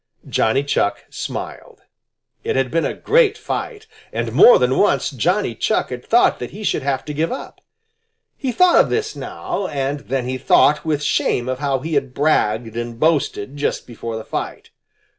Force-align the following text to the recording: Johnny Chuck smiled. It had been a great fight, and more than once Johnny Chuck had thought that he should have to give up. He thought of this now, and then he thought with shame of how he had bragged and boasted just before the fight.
Johnny 0.27 0.63
Chuck 0.63 1.03
smiled. 1.11 1.83
It 2.43 2.55
had 2.55 2.71
been 2.71 2.85
a 2.87 2.95
great 2.95 3.37
fight, 3.37 3.85
and 4.11 4.31
more 4.31 4.57
than 4.57 4.75
once 4.79 5.11
Johnny 5.11 5.53
Chuck 5.53 5.91
had 5.91 6.03
thought 6.03 6.39
that 6.39 6.49
he 6.49 6.63
should 6.63 6.81
have 6.81 7.05
to 7.05 7.13
give 7.13 7.31
up. 7.31 7.61
He 8.35 8.51
thought 8.51 8.81
of 8.81 8.89
this 8.89 9.15
now, 9.15 9.67
and 9.67 9.99
then 9.99 10.27
he 10.27 10.39
thought 10.39 10.83
with 10.83 11.03
shame 11.03 11.47
of 11.47 11.59
how 11.59 11.81
he 11.81 11.93
had 11.93 12.15
bragged 12.15 12.75
and 12.75 12.99
boasted 12.99 13.55
just 13.57 13.85
before 13.85 14.17
the 14.17 14.25
fight. 14.25 14.71